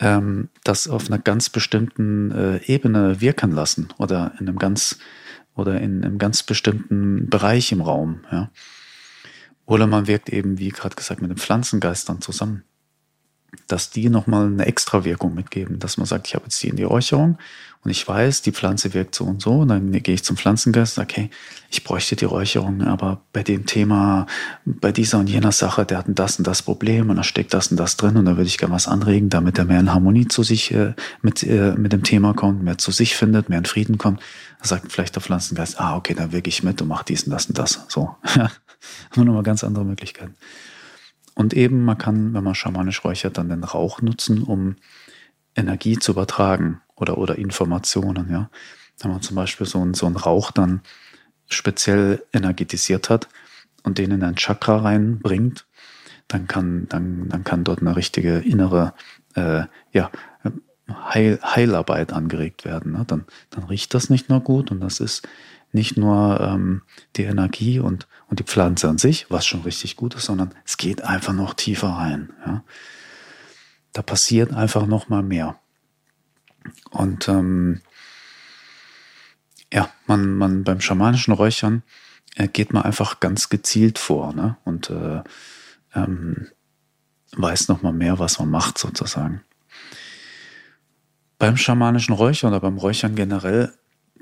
ähm, 0.00 0.48
das 0.62 0.88
auf 0.88 1.08
einer 1.08 1.18
ganz 1.18 1.50
bestimmten 1.50 2.30
äh, 2.30 2.64
Ebene 2.64 3.20
wirken 3.20 3.52
lassen 3.52 3.88
oder 3.98 4.32
in 4.38 4.48
einem 4.48 4.58
ganz 4.58 4.98
oder 5.54 5.80
in 5.80 6.04
einem 6.04 6.18
ganz 6.18 6.42
bestimmten 6.42 7.28
Bereich 7.28 7.70
im 7.70 7.80
Raum. 7.80 8.24
Ja? 8.32 8.50
Oder 9.66 9.86
man 9.86 10.06
wirkt 10.06 10.28
eben, 10.28 10.58
wie 10.58 10.68
gerade 10.68 10.94
gesagt, 10.94 11.22
mit 11.22 11.30
den 11.30 11.38
Pflanzengeistern 11.38 12.20
zusammen. 12.20 12.64
Dass 13.68 13.90
die 13.90 14.08
nochmal 14.08 14.46
eine 14.46 14.66
extra 14.66 15.04
Wirkung 15.04 15.34
mitgeben, 15.34 15.78
dass 15.78 15.96
man 15.96 16.06
sagt, 16.06 16.26
ich 16.26 16.34
habe 16.34 16.46
jetzt 16.46 16.60
die 16.62 16.68
in 16.68 16.76
die 16.76 16.82
Räucherung 16.82 17.38
und 17.84 17.90
ich 17.90 18.08
weiß, 18.08 18.40
die 18.40 18.52
Pflanze 18.52 18.94
wirkt 18.94 19.14
so 19.14 19.24
und 19.24 19.42
so, 19.42 19.60
und 19.60 19.68
dann 19.68 19.92
gehe 19.92 20.14
ich 20.14 20.24
zum 20.24 20.38
Pflanzengeist 20.38 20.96
und 20.96 21.02
sage, 21.02 21.12
okay, 21.12 21.30
ich 21.70 21.84
bräuchte 21.84 22.16
die 22.16 22.24
Räucherung, 22.24 22.82
aber 22.82 23.20
bei 23.32 23.42
dem 23.42 23.66
Thema, 23.66 24.26
bei 24.64 24.90
dieser 24.90 25.18
und 25.18 25.28
jener 25.28 25.52
Sache, 25.52 25.84
der 25.84 25.98
hat 25.98 26.06
das 26.08 26.38
und 26.38 26.46
das 26.46 26.62
Problem 26.62 27.10
und 27.10 27.16
da 27.16 27.22
steckt 27.22 27.52
das 27.52 27.68
und 27.68 27.76
das 27.76 27.98
drin 27.98 28.16
und 28.16 28.24
da 28.24 28.36
würde 28.38 28.48
ich 28.48 28.56
gerne 28.56 28.74
was 28.74 28.88
anregen, 28.88 29.28
damit 29.28 29.58
er 29.58 29.66
mehr 29.66 29.80
in 29.80 29.92
Harmonie 29.92 30.26
zu 30.26 30.42
sich 30.42 30.72
äh, 30.72 30.94
mit, 31.20 31.42
äh, 31.42 31.74
mit 31.76 31.92
dem 31.92 32.02
Thema 32.02 32.32
kommt, 32.32 32.62
mehr 32.62 32.78
zu 32.78 32.90
sich 32.90 33.16
findet, 33.16 33.50
mehr 33.50 33.58
in 33.58 33.66
Frieden 33.66 33.98
kommt. 33.98 34.20
Da 34.60 34.66
sagt 34.66 34.90
vielleicht 34.90 35.14
der 35.14 35.22
Pflanzengeist, 35.22 35.78
ah, 35.78 35.94
okay, 35.94 36.14
dann 36.14 36.32
wirke 36.32 36.48
ich 36.48 36.62
mit 36.62 36.80
und 36.80 36.88
mache 36.88 37.04
dies 37.04 37.24
und 37.24 37.32
das 37.32 37.46
und 37.46 37.58
das. 37.58 37.84
So. 37.88 38.16
Haben 39.10 39.24
nochmal 39.24 39.42
ganz 39.42 39.64
andere 39.64 39.84
Möglichkeiten. 39.84 40.34
Und 41.34 41.54
eben, 41.54 41.84
man 41.84 41.98
kann, 41.98 42.34
wenn 42.34 42.44
man 42.44 42.54
schamanisch 42.54 43.04
räuchert, 43.04 43.38
dann 43.38 43.48
den 43.48 43.64
Rauch 43.64 44.00
nutzen, 44.00 44.42
um 44.42 44.76
Energie 45.56 45.98
zu 45.98 46.12
übertragen 46.12 46.80
oder, 46.96 47.18
oder 47.18 47.36
Informationen, 47.36 48.30
ja. 48.30 48.50
Wenn 49.00 49.10
man 49.10 49.22
zum 49.22 49.34
Beispiel 49.34 49.66
so, 49.66 49.80
einen, 49.80 49.94
so 49.94 50.06
einen 50.06 50.16
Rauch 50.16 50.52
dann 50.52 50.80
speziell 51.48 52.22
energetisiert 52.32 53.10
hat 53.10 53.28
und 53.82 53.98
den 53.98 54.12
in 54.12 54.22
ein 54.22 54.36
Chakra 54.36 54.78
reinbringt, 54.78 55.66
dann 56.28 56.46
kann, 56.46 56.86
dann, 56.88 57.28
dann 57.28 57.42
kann 57.42 57.64
dort 57.64 57.80
eine 57.80 57.96
richtige 57.96 58.38
innere, 58.38 58.94
äh, 59.34 59.64
ja, 59.92 60.10
Heil, 60.88 61.38
Heilarbeit 61.42 62.12
angeregt 62.12 62.64
werden. 62.64 62.92
Ne? 62.92 63.04
Dann, 63.06 63.24
dann 63.50 63.64
riecht 63.64 63.94
das 63.94 64.10
nicht 64.10 64.28
nur 64.28 64.40
gut 64.40 64.70
und 64.70 64.80
das 64.80 65.00
ist 65.00 65.26
nicht 65.74 65.96
nur 65.96 66.40
ähm, 66.40 66.82
die 67.16 67.24
Energie 67.24 67.80
und, 67.80 68.06
und 68.28 68.38
die 68.38 68.44
Pflanze 68.44 68.88
an 68.88 68.98
sich, 68.98 69.26
was 69.28 69.44
schon 69.44 69.62
richtig 69.62 69.96
gut 69.96 70.14
ist, 70.14 70.24
sondern 70.24 70.54
es 70.64 70.76
geht 70.76 71.02
einfach 71.02 71.32
noch 71.32 71.54
tiefer 71.54 71.88
rein. 71.88 72.32
Ja? 72.46 72.64
Da 73.92 74.02
passiert 74.02 74.52
einfach 74.52 74.86
noch 74.86 75.08
mal 75.08 75.22
mehr. 75.22 75.58
Und 76.90 77.28
ähm, 77.28 77.80
ja, 79.72 79.90
man, 80.06 80.36
man 80.36 80.64
beim 80.64 80.80
schamanischen 80.80 81.34
Räuchern 81.34 81.82
äh, 82.36 82.48
geht 82.48 82.72
man 82.72 82.84
einfach 82.84 83.20
ganz 83.20 83.48
gezielt 83.48 83.98
vor 83.98 84.32
ne? 84.32 84.56
und 84.64 84.90
äh, 84.90 85.22
ähm, 85.94 86.48
weiß 87.36 87.68
noch 87.68 87.82
mal 87.82 87.92
mehr, 87.92 88.18
was 88.18 88.38
man 88.38 88.50
macht 88.50 88.78
sozusagen. 88.78 89.42
Beim 91.38 91.56
schamanischen 91.56 92.14
Räuchern 92.14 92.50
oder 92.50 92.60
beim 92.60 92.78
Räuchern 92.78 93.16
generell 93.16 93.74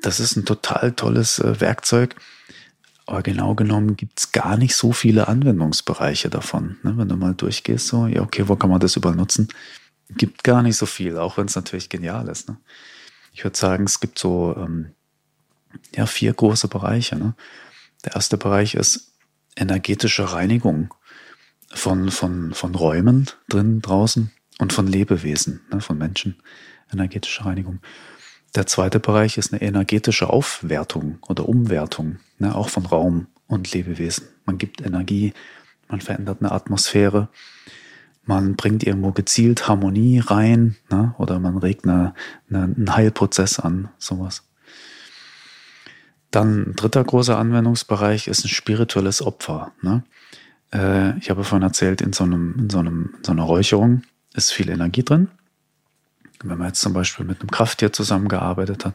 das 0.02 0.20
ist 0.20 0.36
ein 0.36 0.44
total 0.44 0.92
tolles 0.92 1.38
äh, 1.38 1.60
Werkzeug. 1.60 2.16
Aber 3.06 3.22
genau 3.22 3.54
genommen 3.54 3.96
gibt 3.96 4.18
es 4.20 4.32
gar 4.32 4.56
nicht 4.56 4.76
so 4.76 4.92
viele 4.92 5.28
Anwendungsbereiche 5.28 6.30
davon. 6.30 6.76
Ne? 6.82 6.96
Wenn 6.96 7.08
du 7.08 7.16
mal 7.16 7.34
durchgehst, 7.34 7.88
so, 7.88 8.06
ja, 8.06 8.22
okay, 8.22 8.48
wo 8.48 8.56
kann 8.56 8.70
man 8.70 8.80
das 8.80 8.96
überall 8.96 9.16
nutzen? 9.16 9.48
Gibt 10.10 10.44
gar 10.44 10.62
nicht 10.62 10.76
so 10.76 10.86
viel, 10.86 11.18
auch 11.18 11.36
wenn 11.36 11.46
es 11.46 11.56
natürlich 11.56 11.88
genial 11.88 12.28
ist. 12.28 12.48
Ne? 12.48 12.56
Ich 13.32 13.44
würde 13.44 13.56
sagen, 13.56 13.84
es 13.84 14.00
gibt 14.00 14.18
so 14.18 14.54
ähm, 14.56 14.92
ja, 15.94 16.06
vier 16.06 16.32
große 16.32 16.68
Bereiche. 16.68 17.16
Ne? 17.16 17.34
Der 18.04 18.14
erste 18.14 18.36
Bereich 18.36 18.74
ist 18.74 19.12
energetische 19.56 20.32
Reinigung 20.32 20.94
von, 21.74 22.10
von, 22.10 22.54
von 22.54 22.74
Räumen 22.74 23.28
drin, 23.48 23.80
draußen 23.80 24.30
und 24.58 24.72
von 24.72 24.86
Lebewesen, 24.86 25.60
von 25.80 25.98
Menschen. 25.98 26.40
Energetische 26.92 27.44
Reinigung. 27.44 27.80
Der 28.54 28.66
zweite 28.66 29.00
Bereich 29.00 29.38
ist 29.38 29.52
eine 29.52 29.62
energetische 29.62 30.28
Aufwertung 30.28 31.18
oder 31.26 31.48
Umwertung, 31.48 32.18
ne, 32.38 32.54
auch 32.54 32.68
von 32.68 32.84
Raum 32.84 33.28
und 33.46 33.72
Lebewesen. 33.72 34.26
Man 34.44 34.58
gibt 34.58 34.82
Energie, 34.82 35.32
man 35.88 36.00
verändert 36.00 36.38
eine 36.40 36.52
Atmosphäre, 36.52 37.28
man 38.24 38.54
bringt 38.56 38.84
irgendwo 38.84 39.12
gezielt 39.12 39.68
Harmonie 39.68 40.18
rein 40.18 40.76
ne, 40.90 41.14
oder 41.18 41.38
man 41.38 41.56
regt 41.58 41.84
eine, 41.84 42.14
eine, 42.50 42.64
einen 42.64 42.94
Heilprozess 42.94 43.58
an, 43.58 43.88
sowas. 43.98 44.44
Dann 46.30 46.62
ein 46.70 46.76
dritter 46.76 47.04
großer 47.04 47.38
Anwendungsbereich 47.38 48.28
ist 48.28 48.44
ein 48.44 48.48
spirituelles 48.48 49.22
Opfer. 49.22 49.72
Ne? 49.82 50.02
Äh, 50.72 51.18
ich 51.18 51.30
habe 51.30 51.44
vorhin 51.44 51.66
erzählt, 51.66 52.00
in 52.00 52.12
so, 52.12 52.24
einem, 52.24 52.54
in, 52.58 52.70
so 52.70 52.78
einem, 52.78 53.14
in 53.18 53.24
so 53.24 53.32
einer 53.32 53.42
Räucherung 53.42 54.02
ist 54.34 54.52
viel 54.52 54.70
Energie 54.70 55.02
drin. 55.04 55.28
Wenn 56.42 56.58
man 56.58 56.68
jetzt 56.68 56.80
zum 56.80 56.92
Beispiel 56.92 57.24
mit 57.24 57.40
einem 57.40 57.50
Krafttier 57.50 57.92
zusammengearbeitet 57.92 58.84
hat, 58.84 58.94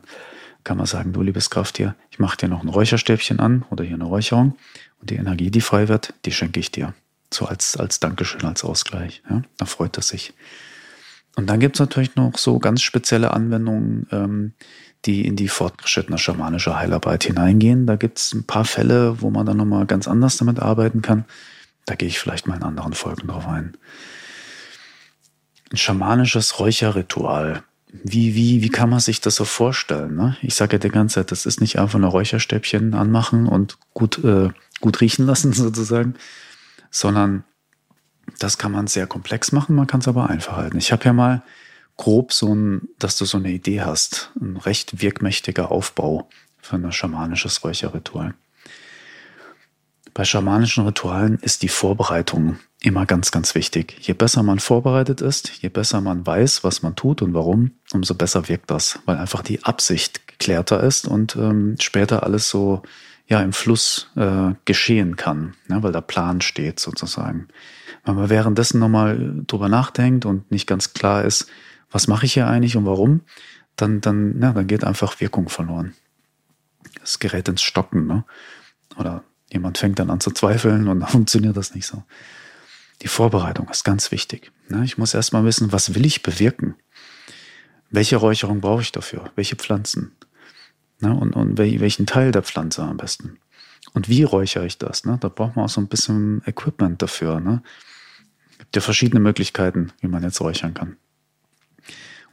kann 0.64 0.78
man 0.78 0.86
sagen, 0.86 1.14
du 1.14 1.22
liebes 1.22 1.50
Krafttier, 1.50 1.96
ich 2.12 2.20
mache 2.20 2.38
dir 2.38 2.50
noch 2.50 2.62
ein 2.62 2.70
Räucherstäbchen 2.70 3.40
an 3.40 3.64
oder 3.70 3.84
hier 3.84 3.96
eine 3.96 4.04
Räucherung 4.04 4.58
und 5.00 5.10
die 5.10 5.16
Energie, 5.16 5.50
die 5.50 5.62
frei 5.62 5.88
wird, 5.88 6.14
die 6.26 6.32
schenke 6.32 6.60
ich 6.60 6.72
dir. 6.72 6.94
So 7.34 7.46
als, 7.46 7.78
als 7.78 8.00
Dankeschön, 8.00 8.44
als 8.44 8.64
Ausgleich. 8.64 9.22
Ja? 9.30 9.44
Da 9.58 9.66
freut 9.66 9.98
es 9.98 10.10
sich. 10.10 10.34
Und 11.36 11.48
dann 11.48 11.60
gibt 11.60 11.76
es 11.76 11.80
natürlich 11.80 12.16
noch 12.16 12.38
so 12.38 12.58
ganz 12.60 12.82
spezielle 12.82 13.32
Anwendungen, 13.32 14.08
ähm, 14.12 14.54
die 15.06 15.26
in 15.26 15.36
die 15.36 15.48
fortgeschrittene 15.48 16.18
schamanische 16.18 16.76
Heilarbeit 16.76 17.24
hineingehen. 17.24 17.86
Da 17.86 17.96
gibt 17.96 18.18
es 18.18 18.34
ein 18.34 18.46
paar 18.46 18.66
Fälle, 18.66 19.22
wo 19.22 19.30
man 19.30 19.46
dann 19.46 19.58
nochmal 19.58 19.86
ganz 19.86 20.08
anders 20.08 20.38
damit 20.38 20.60
arbeiten 20.60 21.02
kann. 21.02 21.26
Da 21.86 21.96
gehe 21.96 22.08
ich 22.08 22.20
vielleicht 22.20 22.48
mal 22.48 22.56
in 22.56 22.64
anderen 22.64 22.94
Folgen 22.94 23.28
drauf 23.28 23.48
ein 23.48 23.78
ein 25.72 25.78
schamanisches 25.78 26.60
Räucherritual. 26.60 27.64
Wie, 27.92 28.36
wie, 28.36 28.62
wie 28.62 28.70
kann 28.70 28.90
man 28.90 29.00
sich 29.00 29.22
das 29.22 29.36
so 29.36 29.46
vorstellen? 29.46 30.16
Ne? 30.16 30.38
Ich 30.42 30.56
sage 30.56 30.74
ja 30.74 30.80
die 30.80 30.90
ganze 30.90 31.16
Zeit, 31.16 31.32
das 31.32 31.46
ist 31.46 31.62
nicht 31.62 31.80
einfach 31.80 31.98
eine 31.98 32.08
Räucherstäbchen 32.08 32.94
anmachen 32.94 33.48
und 33.48 33.78
gut, 33.94 34.24
äh, 34.24 34.50
gut 34.82 35.02
riechen 35.02 35.26
lassen 35.26 35.54
sozusagen, 35.54 36.16
sondern 36.92 37.44
das 38.40 38.58
kann 38.58 38.74
man 38.74 38.88
sehr 38.88 39.08
komplex 39.08 39.52
machen, 39.52 39.76
man 39.76 39.88
kann 39.88 40.02
es 40.02 40.08
aber 40.08 40.30
einfach 40.30 40.58
halten. 40.58 40.78
Ich 40.78 40.92
habe 40.92 41.06
ja 41.06 41.14
mal 41.14 41.44
grob 41.96 42.34
so 42.34 42.54
ein, 42.54 42.90
dass 43.00 43.18
du 43.18 43.26
so 43.26 43.38
eine 43.38 43.52
Idee 43.52 43.82
hast, 43.82 44.32
ein 44.40 44.58
recht 44.58 45.02
wirkmächtiger 45.02 45.72
Aufbau 45.72 46.30
für 46.62 46.76
ein 46.76 46.92
schamanisches 46.92 47.64
Räucherritual. 47.64 48.36
Bei 50.18 50.26
schamanischen 50.26 50.84
Ritualen 50.84 51.38
ist 51.44 51.62
die 51.62 51.68
Vorbereitung 51.68 52.58
immer 52.82 53.06
ganz, 53.06 53.30
ganz 53.30 53.54
wichtig. 53.54 54.00
Je 54.02 54.16
besser 54.16 54.42
man 54.42 54.58
vorbereitet 54.58 55.22
ist, 55.22 55.62
je 55.62 55.70
besser 55.70 56.02
man 56.02 56.26
weiß, 56.26 56.64
was 56.64 56.82
man 56.82 56.96
tut 56.96 57.22
und 57.22 57.36
warum, 57.36 57.74
umso 57.94 58.16
besser 58.16 58.50
wirkt 58.50 58.72
das, 58.72 58.98
weil 59.06 59.18
einfach 59.18 59.44
die 59.44 59.64
Absicht 59.64 60.28
geklärter 60.28 60.82
ist 60.82 61.08
und 61.08 61.36
ähm, 61.36 61.76
später 61.80 62.24
alles 62.24 62.50
so 62.50 62.82
ja 63.28 63.42
im 63.42 63.54
Fluss 63.54 64.10
äh, 64.16 64.56
geschehen 64.66 65.18
kann, 65.18 65.54
ne, 65.68 65.84
weil 65.84 65.92
der 65.92 66.02
Plan 66.02 66.42
steht 66.42 66.80
sozusagen. 66.80 67.50
Wenn 68.04 68.16
man 68.16 68.32
währenddessen 68.32 68.80
nochmal 68.80 69.44
drüber 69.46 69.70
nachdenkt 69.70 70.26
und 70.26 70.50
nicht 70.50 70.66
ganz 70.66 70.94
klar 70.94 71.26
ist, 71.26 71.46
was 71.92 72.08
mache 72.08 72.26
ich 72.26 72.34
hier 72.34 72.48
eigentlich 72.48 72.76
und 72.76 72.88
warum, 72.88 73.22
dann, 73.76 74.02
dann, 74.02 74.42
ja, 74.42 74.52
dann 74.52 74.66
geht 74.66 74.84
einfach 74.84 75.20
Wirkung 75.22 75.48
verloren. 75.48 75.94
Das 77.02 77.20
gerät 77.20 77.48
ins 77.50 77.62
Stocken, 77.62 78.08
ne? 78.08 78.26
Oder 78.98 79.24
Jemand 79.52 79.78
fängt 79.78 80.00
dann 80.00 80.10
an 80.10 80.20
zu 80.20 80.32
zweifeln 80.32 80.88
und 80.88 81.00
dann 81.02 81.10
funktioniert 81.10 81.58
das 81.58 81.74
nicht 81.74 81.86
so. 81.86 82.04
Die 83.02 83.08
Vorbereitung 83.08 83.70
ist 83.70 83.84
ganz 83.84 84.12
wichtig. 84.12 84.52
Ne? 84.70 84.84
Ich 84.84 84.98
muss 84.98 85.14
erstmal 85.14 85.46
wissen, 85.46 85.72
was 85.72 85.94
will 85.94 86.06
ich 86.06 86.24
bewirken? 86.24 86.76
Welche 87.90 88.18
Räucherung 88.18 88.60
brauche 88.60 88.82
ich 88.82 88.92
dafür? 88.92 89.32
Welche 89.36 89.56
Pflanzen? 89.56 90.16
Ne? 91.00 91.16
Und, 91.16 91.34
und 91.36 91.58
welchen 91.58 92.06
Teil 92.06 92.32
der 92.32 92.44
Pflanze 92.44 92.84
am 92.84 92.98
besten? 92.98 93.38
Und 93.94 94.10
wie 94.10 94.24
räuchere 94.24 94.66
ich 94.66 94.78
das? 94.78 95.06
Ne? 95.06 95.18
Da 95.22 95.30
braucht 95.30 95.56
man 95.56 95.66
auch 95.66 95.70
so 95.70 95.80
ein 95.80 95.88
bisschen 95.88 96.42
Equipment 96.46 97.02
dafür. 97.02 97.62
Es 98.52 98.58
gibt 98.58 98.76
ja 98.76 98.82
verschiedene 98.82 99.20
Möglichkeiten, 99.20 99.94
wie 100.02 100.08
man 100.08 100.24
jetzt 100.24 100.42
räuchern 100.42 100.74
kann. 100.74 100.98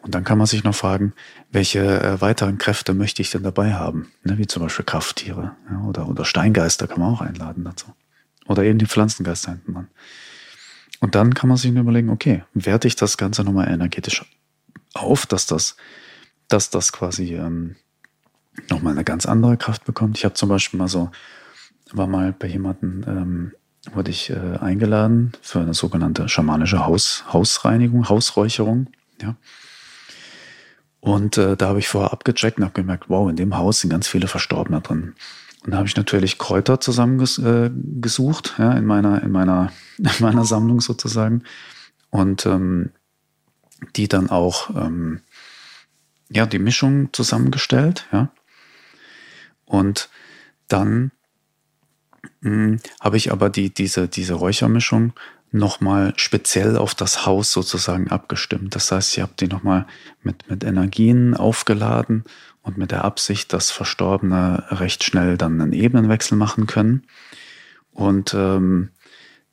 Und 0.04 0.14
dann 0.14 0.23
kann 0.23 0.37
man 0.37 0.46
sich 0.46 0.64
noch 0.64 0.75
fragen, 0.75 1.14
welche 1.50 1.80
äh, 1.80 2.20
weiteren 2.20 2.58
Kräfte 2.58 2.92
möchte 2.92 3.23
ich 3.23 3.30
denn 3.30 3.42
dabei 3.42 3.73
haben? 3.73 4.12
Ne, 4.23 4.37
wie 4.37 4.46
zum 4.46 4.62
Beispiel 4.62 4.84
Krafttiere 4.84 5.56
ja, 5.70 5.80
oder, 5.80 6.06
oder 6.06 6.26
Steingeister 6.26 6.87
kann 6.87 7.00
man 7.00 7.14
auch 7.14 7.23
einladen 7.23 7.64
dazu. 7.64 7.87
Oder 8.46 8.64
eben 8.64 8.78
die 8.78 8.84
Pflanzengeister 8.84 9.52
hinten 9.52 9.73
dran. 9.73 9.88
Und 11.00 11.14
dann 11.14 11.32
kann 11.32 11.49
man 11.49 11.56
sich 11.56 11.70
überlegen, 11.70 12.11
okay, 12.11 12.44
werte 12.52 12.87
ich 12.87 12.96
das 12.96 13.16
Ganze 13.16 13.44
nochmal 13.44 13.68
energetisch 13.68 14.26
auf, 14.92 15.25
dass 15.25 15.46
das, 15.46 15.78
dass 16.49 16.68
das 16.68 16.92
quasi 16.92 17.37
ähm, 17.37 17.76
nochmal 18.68 18.92
eine 18.92 19.04
ganz 19.04 19.25
andere 19.25 19.56
Kraft 19.56 19.87
bekommt. 19.87 20.18
Ich 20.18 20.26
habe 20.26 20.34
zum 20.34 20.50
Beispiel 20.50 20.76
mal 20.76 20.88
so, 20.88 21.11
war 21.92 22.08
mal 22.08 22.34
bei 22.38 22.49
jemandem, 22.49 23.04
ähm, 23.08 23.52
wurde 23.94 24.11
ich 24.11 24.28
äh, 24.28 24.58
eingeladen 24.61 25.32
für 25.40 25.61
eine 25.61 25.73
sogenannte 25.73 26.28
schamanische 26.28 26.84
Haus, 26.84 27.25
Hausreinigung, 27.32 28.11
Hausräucherung. 28.11 28.88
Ja. 29.23 29.37
Und 31.04 31.37
äh, 31.37 31.54
da 31.54 31.68
habe 31.68 31.80
ich 31.80 31.88
vorher 31.88 32.14
abgecheckt 32.14 32.56
und 32.56 32.64
habe 32.64 32.73
gemerkt, 32.73 33.11
wow, 33.11 33.28
in 33.28 33.37
dem 33.37 33.58
Haus 33.58 33.80
sind 33.80 33.90
ganz 33.90 34.08
viele 34.08 34.26
Verstorbene 34.26 34.80
drin. 34.80 35.14
Und 35.62 35.73
da 35.73 35.76
habe 35.76 35.87
ich 35.87 35.96
natürlich 35.96 36.38
Kräuter 36.38 36.80
zusammengesucht, 36.80 38.54
äh, 38.58 38.62
ja, 38.62 38.73
in 38.73 38.87
meiner, 38.87 39.23
in 39.23 39.30
meiner, 39.30 39.70
in 39.99 40.08
meiner 40.20 40.46
Sammlung 40.46 40.80
sozusagen. 40.80 41.42
Und 42.08 42.46
ähm, 42.46 42.92
die 43.96 44.08
dann 44.08 44.30
auch, 44.30 44.70
ähm, 44.70 45.20
ja, 46.30 46.46
die 46.46 46.58
Mischung 46.58 47.12
zusammengestellt, 47.12 48.06
ja. 48.11 48.30
Und 49.66 50.08
dann 50.68 51.11
hm, 52.40 52.80
habe 52.99 53.18
ich 53.18 53.30
aber 53.30 53.50
die, 53.50 53.75
diese, 53.75 54.08
diese 54.08 54.32
Räuchermischung 54.32 55.12
nochmal 55.54 56.12
speziell 56.16 56.76
auf 56.76 56.96
das 56.96 57.26
Haus 57.26 57.52
sozusagen 57.52 58.11
abgestimmt. 58.11 58.75
Das 58.75 58.90
heißt, 58.90 59.16
ich 59.16 59.23
habe 59.23 59.32
die 59.38 59.46
nochmal 59.46 59.87
mit, 60.23 60.50
mit 60.50 60.64
Energien 60.64 61.34
aufgeladen 61.34 62.25
und 62.62 62.76
mit 62.76 62.90
der 62.90 63.04
Absicht, 63.04 63.52
dass 63.52 63.70
Verstorbene 63.70 64.64
recht 64.70 65.04
schnell 65.04 65.38
dann 65.38 65.61
einen 65.61 65.73
Ebenenwechsel 65.73 66.37
machen 66.37 66.66
können. 66.66 67.06
Und, 67.92 68.34
ähm, 68.34 68.90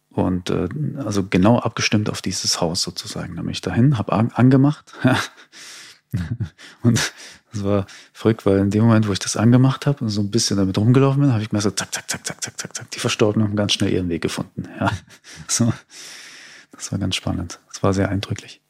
und 0.10 0.50
äh, 0.50 0.70
also 0.98 1.28
genau 1.28 1.60
abgestimmt 1.60 2.10
auf 2.10 2.24
dieses 2.24 2.60
Haus 2.60 2.82
sozusagen. 2.82 3.36
Da 3.36 3.44
bin 3.44 3.52
ich 3.52 3.62
dahin, 3.62 4.00
habe 4.00 4.14
an, 4.14 4.32
angemacht. 4.34 4.94
und 6.82 7.14
das 7.52 7.64
war 7.64 7.86
verrückt, 8.14 8.46
weil 8.46 8.60
in 8.60 8.70
dem 8.70 8.84
Moment, 8.84 9.08
wo 9.08 9.14
ich 9.14 9.20
das 9.20 9.36
angemacht 9.36 9.86
habe 9.86 10.04
und 10.04 10.10
so 10.10 10.22
ein 10.22 10.32
bisschen 10.32 10.58
damit 10.58 10.78
rumgelaufen 10.78 11.22
bin, 11.22 11.34
habe 11.34 11.42
ich 11.42 11.52
mir 11.52 11.62
so 11.62 11.72
zack, 11.72 11.94
zack, 11.94 12.10
zack, 12.10 12.26
zack, 12.26 12.42
zack, 12.42 12.60
zack, 12.60 12.76
zack. 12.76 12.92
Die 12.92 13.00
Verstorbenen 13.00 13.48
haben 13.48 13.56
ganz 13.56 13.74
schnell 13.74 13.92
ihren 13.92 14.10
Weg 14.10 14.22
gefunden. 14.22 14.68
Ja, 14.80 14.92
so. 15.48 15.74
Das 16.72 16.92
war 16.92 17.00
ganz 17.00 17.16
spannend. 17.16 17.60
Das 17.68 17.84
war 17.84 17.94
sehr 17.94 18.10
eindrücklich. 18.10 18.62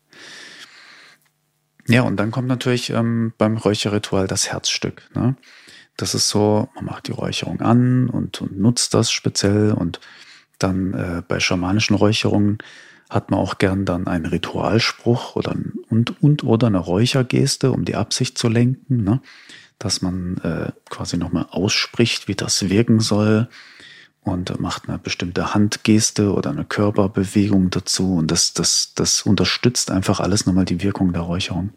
Ja, 1.88 2.02
und 2.02 2.18
dann 2.18 2.32
kommt 2.32 2.48
natürlich 2.48 2.90
ähm, 2.90 3.34
beim 3.38 3.58
Räucherritual 3.58 4.28
das 4.28 4.52
Herzstück. 4.52 5.10
Ne? 5.14 5.36
Das 5.98 6.16
ist 6.16 6.30
so, 6.30 6.70
man 6.76 6.86
macht 6.86 7.08
die 7.08 7.12
Räucherung 7.12 7.62
an 7.62 8.10
und, 8.10 8.42
und 8.42 8.60
nutzt 8.60 8.94
das 8.94 9.12
speziell 9.12 9.72
und 9.72 10.00
dann 10.60 10.94
äh, 10.94 11.22
bei 11.28 11.40
schamanischen 11.40 11.96
Räucherungen 11.96 12.60
hat 13.12 13.30
man 13.30 13.41
auch 13.41 13.58
gern 13.58 13.84
dann 13.84 14.08
einen 14.08 14.25
Ritualspruch 14.25 15.36
oder 15.36 15.53
und, 15.89 16.24
und 16.24 16.46
oder 16.46 16.68
eine 16.68 16.77
Räuchergeste, 16.77 17.74
um 17.74 17.84
die 17.84 17.98
Absicht 17.98 18.38
zu 18.38 18.48
lenken, 18.48 19.03
ne? 19.03 19.22
dass 19.80 20.01
man 20.01 20.38
äh, 20.38 20.72
quasi 20.89 21.18
nochmal 21.18 21.48
ausspricht, 21.50 22.30
wie 22.30 22.36
das 22.36 22.70
wirken 22.70 23.01
soll 23.01 23.50
und 24.22 24.58
macht 24.62 24.88
eine 24.88 24.98
bestimmte 24.98 25.53
Handgeste 25.53 26.32
oder 26.32 26.51
eine 26.51 26.63
Körperbewegung 26.63 27.70
dazu 27.70 28.15
und 28.15 28.32
das, 28.32 28.53
das, 28.53 28.94
das 28.96 29.24
unterstützt 29.24 29.91
einfach 29.91 30.22
alles 30.22 30.46
nochmal 30.46 30.65
die 30.65 30.82
Wirkung 30.82 31.12
der 31.12 31.24
Räucherung. 31.24 31.72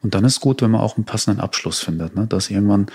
Und 0.00 0.14
dann 0.14 0.24
ist 0.24 0.40
gut, 0.40 0.62
wenn 0.62 0.70
man 0.70 0.80
auch 0.80 0.96
einen 0.96 1.04
passenden 1.04 1.40
Abschluss 1.40 1.80
findet, 1.80 2.16
ne? 2.16 2.26
dass 2.26 2.48
irgendwann 2.48 2.86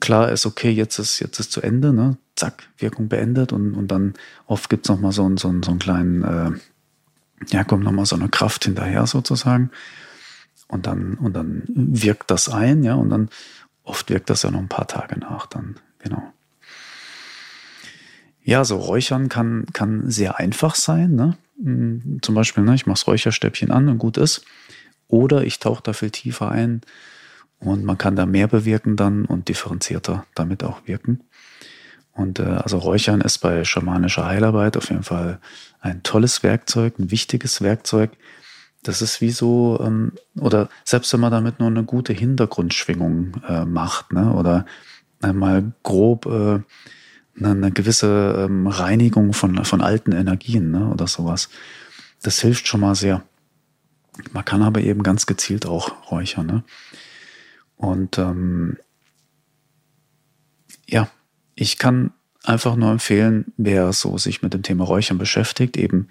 klar 0.00 0.32
ist, 0.32 0.46
okay, 0.46 0.70
jetzt 0.70 0.98
ist, 0.98 1.20
jetzt 1.20 1.40
ist 1.40 1.52
zu 1.52 1.60
Ende, 1.60 1.92
ne? 1.92 2.16
zack, 2.36 2.68
Wirkung 2.78 3.08
beendet 3.08 3.52
und, 3.52 3.74
und 3.74 3.88
dann 3.88 4.14
oft 4.46 4.70
gibt's 4.70 4.88
noch 4.88 4.98
mal 4.98 5.12
so, 5.12 5.28
so, 5.36 5.54
so 5.62 5.70
einen 5.70 5.78
kleinen 5.78 6.24
äh, 6.24 6.50
ja, 7.48 7.64
kommt 7.64 7.84
nochmal 7.84 8.06
so 8.06 8.16
eine 8.16 8.28
Kraft 8.28 8.64
hinterher 8.64 9.06
sozusagen. 9.06 9.70
Und 10.68 10.86
dann, 10.86 11.14
und 11.14 11.34
dann 11.34 11.62
wirkt 11.68 12.30
das 12.30 12.48
ein, 12.48 12.82
ja, 12.82 12.94
und 12.94 13.10
dann 13.10 13.28
oft 13.84 14.10
wirkt 14.10 14.30
das 14.30 14.42
ja 14.42 14.50
noch 14.50 14.58
ein 14.58 14.68
paar 14.68 14.88
Tage 14.88 15.18
nach 15.18 15.46
dann, 15.46 15.76
genau. 15.98 16.22
Ja, 18.42 18.64
so 18.64 18.76
Räuchern 18.76 19.28
kann, 19.28 19.66
kann 19.72 20.10
sehr 20.10 20.38
einfach 20.38 20.74
sein, 20.74 21.14
ne? 21.14 21.36
Hm, 21.62 22.18
zum 22.22 22.34
Beispiel, 22.34 22.64
ne, 22.64 22.74
ich 22.74 22.86
mache 22.86 22.94
das 22.94 23.06
Räucherstäbchen 23.06 23.70
an 23.70 23.88
und 23.88 23.98
gut 23.98 24.16
ist. 24.18 24.44
Oder 25.08 25.44
ich 25.44 25.58
tauche 25.58 25.82
da 25.82 25.92
viel 25.92 26.10
tiefer 26.10 26.50
ein 26.50 26.80
und 27.58 27.84
man 27.84 27.96
kann 27.96 28.16
da 28.16 28.26
mehr 28.26 28.48
bewirken 28.48 28.96
dann 28.96 29.24
und 29.24 29.48
differenzierter 29.48 30.26
damit 30.34 30.64
auch 30.64 30.86
wirken. 30.86 31.20
Und 32.16 32.38
äh, 32.38 32.44
also 32.44 32.78
Räuchern 32.78 33.20
ist 33.20 33.38
bei 33.38 33.64
schamanischer 33.64 34.26
Heilarbeit 34.26 34.76
auf 34.76 34.88
jeden 34.88 35.02
Fall 35.02 35.38
ein 35.80 36.02
tolles 36.02 36.42
Werkzeug, 36.42 36.98
ein 36.98 37.10
wichtiges 37.10 37.60
Werkzeug, 37.60 38.10
Das 38.82 39.02
ist 39.02 39.20
wie 39.20 39.30
so, 39.30 39.78
ähm, 39.82 40.12
oder 40.38 40.68
selbst 40.84 41.12
wenn 41.12 41.20
man 41.20 41.32
damit 41.32 41.60
nur 41.60 41.68
eine 41.68 41.84
gute 41.84 42.12
Hintergrundschwingung 42.12 43.42
äh, 43.46 43.64
macht, 43.64 44.12
ne? 44.12 44.32
oder 44.32 44.64
einmal 45.20 45.72
grob 45.82 46.26
äh, 46.26 46.60
eine 47.38 47.70
gewisse 47.70 48.46
ähm, 48.46 48.66
Reinigung 48.66 49.32
von, 49.34 49.64
von 49.64 49.82
alten 49.82 50.12
Energien 50.12 50.70
ne? 50.70 50.88
oder 50.88 51.06
sowas. 51.06 51.50
Das 52.22 52.40
hilft 52.40 52.66
schon 52.66 52.80
mal 52.80 52.94
sehr. 52.94 53.22
Man 54.32 54.44
kann 54.44 54.62
aber 54.62 54.80
eben 54.80 55.02
ganz 55.02 55.26
gezielt 55.26 55.66
auch 55.66 56.10
räuchern. 56.10 56.46
Ne? 56.46 56.64
Und 57.76 58.16
ähm, 58.18 58.78
ja, 60.86 61.10
ich 61.56 61.78
kann 61.78 62.12
einfach 62.44 62.76
nur 62.76 62.92
empfehlen, 62.92 63.52
wer 63.56 63.92
so 63.92 64.18
sich 64.18 64.42
mit 64.42 64.54
dem 64.54 64.62
Thema 64.62 64.84
Räuchern 64.84 65.18
beschäftigt, 65.18 65.76
eben 65.76 66.08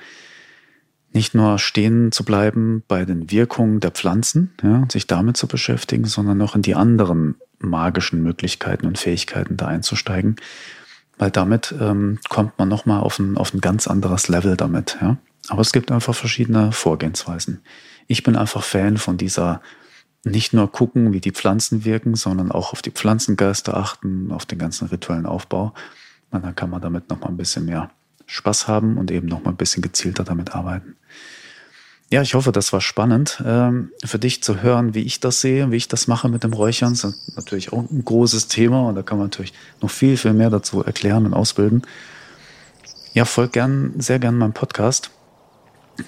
nicht 1.14 1.34
nur 1.34 1.60
stehen 1.60 2.12
zu 2.12 2.25
bleiben 2.25 2.84
bei 2.90 3.06
den 3.06 3.32
Wirkungen 3.32 3.80
der 3.80 3.92
Pflanzen, 3.92 4.54
ja, 4.62 4.86
sich 4.92 5.08
damit 5.08 5.38
zu 5.38 5.48
beschäftigen, 5.48 6.04
sondern 6.06 6.42
auch 6.42 6.56
in 6.56 6.62
die 6.62 6.75
anderen 6.75 7.36
magischen 7.60 8.22
Möglichkeiten 8.22 8.86
und 8.86 8.98
Fähigkeiten 8.98 9.56
da 9.56 9.68
einzusteigen, 9.68 10.36
weil 11.18 11.32
damit 11.32 11.74
ähm, 11.80 12.20
kommt 12.28 12.60
man 12.60 12.68
nochmal 12.68 13.00
auf 13.00 13.18
ein, 13.18 13.38
auf 13.38 13.54
ein 13.54 13.62
ganz 13.62 13.88
anderes 13.88 14.28
Level 14.28 14.58
damit. 14.58 14.98
Ja. 15.00 15.16
Aber 15.48 15.62
es 15.62 15.72
gibt 15.72 15.90
einfach 15.90 16.14
verschiedene 16.14 16.74
Vorgehensweisen. 16.74 17.62
Ich 18.08 18.24
bin 18.24 18.36
einfach 18.36 18.64
Fan 18.64 18.98
von 18.98 19.18
dieser 19.18 19.62
nicht 20.25 20.53
nur 20.53 20.72
gucken, 20.72 21.13
wie 21.13 21.22
die 21.22 21.32
Pflanzen 21.32 21.86
wirken, 21.86 22.15
sondern 22.15 22.51
auch 22.51 22.74
auf 22.74 22.82
die 22.82 22.91
Pflanzengeister 22.91 23.77
achten, 23.77 24.32
auf 24.32 24.46
den 24.46 24.58
ganzen 24.58 24.88
rituellen 24.88 25.25
Aufbau. 25.25 25.74
Und 26.32 26.44
dann 26.44 26.55
kann 26.55 26.70
man 26.70 26.82
damit 26.82 27.10
nochmal 27.10 27.29
ein 27.29 27.38
bisschen 27.38 27.65
mehr 27.65 27.91
Spaß 28.25 28.67
haben 28.67 28.98
und 28.98 29.12
eben 29.12 29.27
nochmal 29.27 29.53
ein 29.53 29.58
bisschen 29.58 29.84
gezielter 29.84 30.24
damit 30.24 30.55
arbeiten. 30.55 30.96
Ja, 32.12 32.22
ich 32.22 32.34
hoffe, 32.34 32.51
das 32.51 32.74
war 32.74 32.82
spannend 32.82 33.41
ähm, 33.46 33.91
für 34.03 34.20
dich 34.20 34.44
zu 34.44 34.62
hören, 34.62 34.94
wie 34.94 35.01
ich 35.01 35.20
das 35.20 35.41
sehe, 35.41 35.72
wie 35.72 35.75
ich 35.75 35.88
das 35.88 36.08
mache 36.08 36.29
mit 36.29 36.44
dem 36.44 36.53
Räuchern. 36.53 36.94
Das 36.94 37.03
ist 37.03 37.36
natürlich 37.36 37.74
auch 37.74 37.89
ein 37.89 38.03
großes 38.03 38.48
Thema 38.48 38.88
und 38.88 38.96
da 38.96 39.01
kann 39.01 39.17
man 39.17 39.27
natürlich 39.27 39.53
noch 39.82 39.89
viel, 39.89 40.17
viel 40.17 40.34
mehr 40.34 40.50
dazu 40.50 40.84
erklären 40.84 41.25
und 41.25 41.34
ausbilden. 41.34 41.84
Ja, 43.13 43.25
folg 43.25 43.53
gern, 43.53 43.94
sehr 43.98 44.20
gern 44.20 44.38
meinem 44.38 44.53
Podcast. 44.53 45.12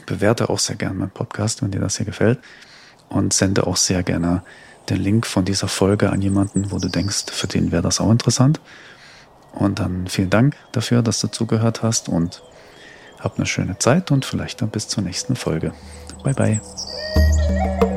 Bewerte 0.05 0.49
auch 0.49 0.59
sehr 0.59 0.75
gern 0.75 0.97
meinen 0.97 1.11
Podcast, 1.11 1.61
wenn 1.61 1.71
dir 1.71 1.79
das 1.79 1.97
hier 1.97 2.05
gefällt. 2.05 2.39
Und 3.09 3.33
sende 3.33 3.65
auch 3.67 3.77
sehr 3.77 4.03
gerne 4.03 4.43
den 4.89 4.97
Link 4.97 5.25
von 5.25 5.45
dieser 5.45 5.67
Folge 5.67 6.11
an 6.11 6.21
jemanden, 6.21 6.71
wo 6.71 6.77
du 6.77 6.89
denkst, 6.89 7.25
für 7.31 7.47
den 7.47 7.71
wäre 7.71 7.81
das 7.81 7.99
auch 7.99 8.11
interessant. 8.11 8.59
Und 9.53 9.79
dann 9.79 10.07
vielen 10.07 10.29
Dank 10.29 10.55
dafür, 10.71 11.01
dass 11.01 11.19
du 11.19 11.27
zugehört 11.27 11.83
hast 11.83 12.09
und 12.09 12.43
hab 13.19 13.37
eine 13.37 13.45
schöne 13.45 13.77
Zeit 13.79 14.11
und 14.11 14.25
vielleicht 14.25 14.61
dann 14.61 14.69
bis 14.69 14.87
zur 14.87 15.03
nächsten 15.03 15.35
Folge. 15.35 15.73
Bye 16.23 16.33
bye. 16.33 17.96